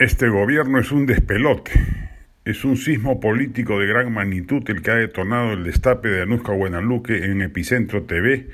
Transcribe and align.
Este 0.00 0.30
gobierno 0.30 0.78
es 0.78 0.92
un 0.92 1.04
despelote. 1.04 1.72
Es 2.46 2.64
un 2.64 2.78
sismo 2.78 3.20
político 3.20 3.78
de 3.78 3.86
gran 3.86 4.10
magnitud 4.10 4.62
el 4.70 4.80
que 4.80 4.90
ha 4.90 4.94
detonado 4.94 5.52
el 5.52 5.62
destape 5.62 6.08
de 6.08 6.22
Anuska 6.22 6.52
Buenaluque 6.52 7.26
en 7.26 7.42
Epicentro 7.42 8.04
TV, 8.04 8.48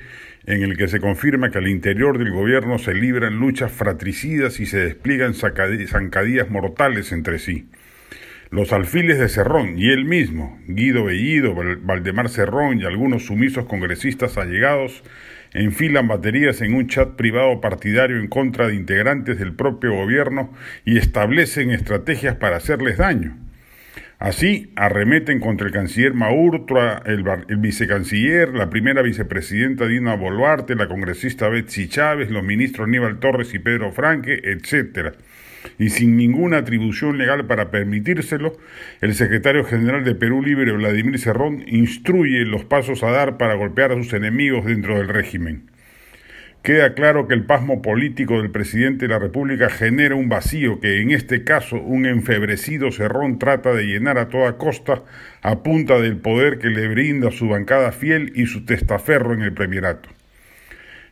en 0.45 0.61
el 0.61 0.75
que 0.75 0.89
se 0.89 0.99
confirma 0.99 1.49
que 1.49 1.59
al 1.59 1.69
interior 1.69 2.17
del 2.17 2.33
gobierno 2.33 2.79
se 2.79 2.93
libran 2.93 3.39
luchas 3.39 3.71
fratricidas 3.71 4.59
y 4.59 4.65
se 4.65 4.79
despliegan 4.79 5.35
zancadillas 5.35 6.49
mortales 6.49 7.13
entre 7.13 7.39
sí. 7.39 7.69
Los 8.49 8.71
alfiles 8.71 9.19
de 9.19 9.27
Cerrón 9.27 9.77
y 9.77 9.91
él 9.91 10.05
mismo, 10.05 10.57
Guido 10.67 11.03
Bellido, 11.03 11.53
Valdemar 11.81 12.29
Cerrón 12.29 12.79
y 12.79 12.85
algunos 12.85 13.25
sumisos 13.25 13.65
congresistas 13.65 14.37
allegados 14.37 15.03
enfilan 15.53 16.07
baterías 16.07 16.61
en 16.61 16.73
un 16.73 16.87
chat 16.87 17.15
privado 17.15 17.59
partidario 17.59 18.17
en 18.17 18.27
contra 18.27 18.67
de 18.67 18.75
integrantes 18.75 19.37
del 19.37 19.53
propio 19.53 19.93
gobierno 19.93 20.53
y 20.85 20.97
establecen 20.97 21.71
estrategias 21.71 22.35
para 22.35 22.57
hacerles 22.57 22.97
daño. 22.97 23.35
Así, 24.19 24.71
arremeten 24.75 25.39
contra 25.39 25.67
el 25.67 25.73
canciller 25.73 26.13
Maurtua, 26.13 27.03
el, 27.05 27.23
el, 27.49 27.57
vicecanciller, 27.57 28.49
la 28.49 28.69
primera 28.69 29.03
vicepresidenta 29.03 29.87
Dina 29.87 30.15
Boluarte, 30.15 30.75
la 30.75 30.87
congresista 30.87 31.49
Betsy 31.49 31.87
Chávez, 31.87 32.31
los 32.31 32.43
ministros 32.43 32.87
Aníbal 32.87 33.19
Torres 33.19 33.53
y 33.53 33.59
Pedro 33.59 33.91
Franque, 33.91 34.41
etc 34.43 35.15
y 35.79 35.89
sin 35.89 36.17
ninguna 36.17 36.57
atribución 36.57 37.17
legal 37.17 37.45
para 37.45 37.71
permitírselo, 37.71 38.57
el 39.01 39.13
secretario 39.13 39.63
general 39.63 40.03
de 40.03 40.15
Perú 40.15 40.41
Libre, 40.41 40.71
Vladimir 40.71 41.19
Cerrón, 41.19 41.63
instruye 41.67 42.45
los 42.45 42.65
pasos 42.65 43.03
a 43.03 43.11
dar 43.11 43.37
para 43.37 43.55
golpear 43.55 43.91
a 43.91 43.95
sus 43.95 44.13
enemigos 44.13 44.65
dentro 44.65 44.97
del 44.97 45.07
régimen. 45.07 45.69
Queda 46.67 46.95
claro 46.95 47.29
que 47.29 47.33
el 47.33 47.45
pasmo 47.45 47.81
político 47.81 48.41
del 48.41 48.51
presidente 48.51 49.07
de 49.07 49.13
la 49.13 49.19
República 49.19 49.69
genera 49.69 50.15
un 50.15 50.27
vacío 50.27 50.81
que 50.81 51.01
en 51.01 51.11
este 51.11 51.45
caso 51.45 51.77
un 51.77 52.05
enfebrecido 52.05 52.91
Cerrón 52.91 53.39
trata 53.39 53.73
de 53.73 53.85
llenar 53.85 54.17
a 54.17 54.27
toda 54.27 54.57
costa 54.57 55.03
a 55.41 55.63
punta 55.63 55.97
del 56.01 56.17
poder 56.17 56.59
que 56.59 56.67
le 56.67 56.89
brinda 56.89 57.31
su 57.31 57.47
bancada 57.47 57.93
fiel 57.93 58.33
y 58.35 58.47
su 58.47 58.65
testaferro 58.65 59.33
en 59.33 59.43
el 59.43 59.53
premierato. 59.53 60.09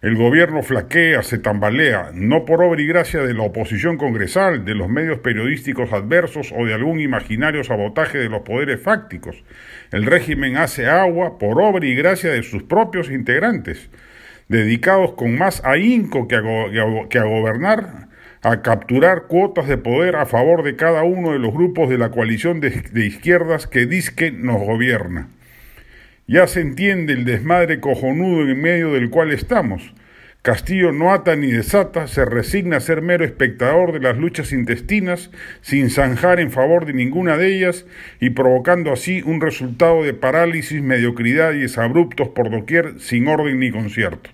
El 0.02 0.18
gobierno 0.18 0.62
flaquea, 0.62 1.24
se 1.24 1.38
tambalea, 1.38 2.12
no 2.14 2.44
por 2.44 2.62
obra 2.62 2.82
y 2.82 2.86
gracia 2.86 3.22
de 3.22 3.34
la 3.34 3.44
oposición 3.44 3.96
congresal, 3.96 4.66
de 4.66 4.76
los 4.76 4.90
medios 4.90 5.20
periodísticos 5.20 5.94
adversos 5.94 6.54
o 6.54 6.66
de 6.66 6.74
algún 6.74 7.00
imaginario 7.00 7.64
sabotaje 7.64 8.18
de 8.18 8.28
los 8.28 8.42
poderes 8.42 8.82
fácticos. 8.82 9.42
El 9.94 10.06
régimen 10.06 10.58
hace 10.58 10.88
agua 10.88 11.38
por 11.38 11.62
obra 11.62 11.86
y 11.86 11.96
gracia 11.96 12.30
de 12.32 12.44
sus 12.44 12.64
propios 12.64 13.10
integrantes, 13.10 13.90
dedicados 14.48 15.14
con 15.14 15.38
más 15.38 15.64
ahínco 15.66 16.28
que 16.28 16.36
a, 16.36 16.42
que 17.10 17.20
a 17.20 17.24
gobernar, 17.24 18.10
a 18.42 18.62
capturar 18.62 19.24
cuotas 19.28 19.68
de 19.68 19.78
poder 19.78 20.16
a 20.16 20.26
favor 20.26 20.64
de 20.64 20.76
cada 20.76 21.04
uno 21.04 21.32
de 21.32 21.40
los 21.40 21.54
grupos 21.54 21.90
de 21.90 21.98
la 21.98 22.12
coalición 22.12 22.60
de, 22.62 22.70
de 22.70 23.06
izquierdas 23.06 23.68
que 23.68 23.86
disque 23.86 24.32
nos 24.32 24.62
gobierna. 24.62 25.30
Ya 26.28 26.48
se 26.48 26.62
entiende 26.62 27.14
el 27.14 27.26
desmadre 27.26 27.80
cojonudo 27.80 28.50
en 28.50 28.62
medio 28.62 28.94
del 28.94 29.10
cual 29.10 29.32
estamos. 29.32 29.94
Castillo 30.46 30.92
no 30.92 31.12
ata 31.12 31.36
ni 31.36 31.52
desata, 31.52 32.06
se 32.06 32.24
resigna 32.24 32.78
a 32.78 32.80
ser 32.80 33.02
mero 33.02 33.26
espectador 33.26 33.94
de 33.94 34.00
las 34.00 34.16
luchas 34.16 34.52
intestinas, 34.52 35.32
sin 35.62 35.90
zanjar 35.90 36.40
en 36.40 36.52
favor 36.52 36.86
de 36.86 36.94
ninguna 36.94 37.36
de 37.36 37.48
ellas 37.48 37.88
y 38.20 38.30
provocando 38.30 38.94
así 38.94 39.24
un 39.26 39.42
resultado 39.42 40.04
de 40.04 40.14
parálisis, 40.14 40.84
mediocridad 40.84 41.54
y 41.54 41.62
desabruptos 41.62 42.28
por 42.28 42.52
doquier, 42.52 43.00
sin 43.00 43.28
orden 43.28 43.60
ni 43.60 43.72
concierto. 43.72 44.30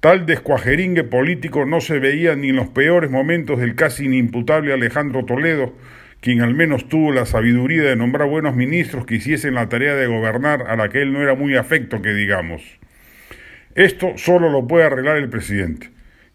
Tal 0.00 0.26
descuajeringue 0.26 1.04
político 1.04 1.64
no 1.64 1.80
se 1.80 2.00
veía 2.00 2.36
ni 2.36 2.50
en 2.50 2.56
los 2.56 2.68
peores 2.68 3.10
momentos 3.10 3.60
del 3.60 3.76
casi 3.76 4.04
inimputable 4.04 4.74
Alejandro 4.74 5.24
Toledo, 5.24 5.72
quien 6.20 6.42
al 6.42 6.52
menos 6.52 6.86
tuvo 6.86 7.12
la 7.12 7.24
sabiduría 7.24 7.84
de 7.84 7.96
nombrar 7.96 8.28
buenos 8.28 8.54
ministros 8.56 9.06
que 9.06 9.14
hiciesen 9.14 9.54
la 9.54 9.70
tarea 9.70 9.94
de 9.94 10.06
gobernar 10.06 10.66
a 10.68 10.76
la 10.76 10.90
que 10.90 11.00
él 11.00 11.14
no 11.14 11.22
era 11.22 11.34
muy 11.34 11.56
afecto 11.56 12.02
que 12.02 12.12
digamos. 12.12 12.78
Esto 13.78 14.14
solo 14.16 14.50
lo 14.50 14.66
puede 14.66 14.86
arreglar 14.86 15.18
el 15.18 15.28
presidente, 15.28 15.90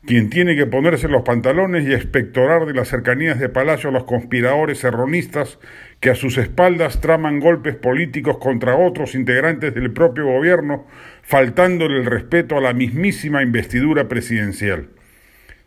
quien 0.05 0.29
tiene 0.29 0.55
que 0.55 0.65
ponerse 0.65 1.09
los 1.09 1.23
pantalones 1.23 1.85
y 1.85 1.93
expectorar 1.93 2.65
de 2.65 2.73
las 2.73 2.87
cercanías 2.87 3.37
de 3.37 3.49
Palacio 3.49 3.89
a 3.89 3.91
los 3.91 4.05
conspiradores 4.05 4.77
serronistas 4.77 5.59
que 5.99 6.09
a 6.09 6.15
sus 6.15 6.37
espaldas 6.37 7.01
traman 7.01 7.41
golpes 7.41 7.75
políticos 7.75 8.37
contra 8.37 8.77
otros 8.77 9.13
integrantes 9.13 9.75
del 9.75 9.91
propio 9.91 10.25
gobierno, 10.27 10.87
faltándole 11.21 11.99
el 11.99 12.05
respeto 12.05 12.55
a 12.55 12.61
la 12.61 12.71
mismísima 12.71 13.43
investidura 13.43 14.07
presidencial. 14.07 14.87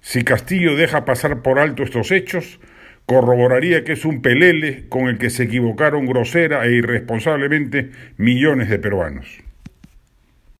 Si 0.00 0.24
Castillo 0.24 0.76
deja 0.76 1.04
pasar 1.04 1.42
por 1.42 1.58
alto 1.58 1.82
estos 1.82 2.10
hechos, 2.10 2.58
corroboraría 3.04 3.84
que 3.84 3.92
es 3.92 4.06
un 4.06 4.22
pelele 4.22 4.88
con 4.88 5.08
el 5.08 5.18
que 5.18 5.28
se 5.28 5.42
equivocaron 5.42 6.06
grosera 6.06 6.64
e 6.64 6.72
irresponsablemente 6.72 7.90
millones 8.16 8.70
de 8.70 8.78
peruanos. 8.78 9.45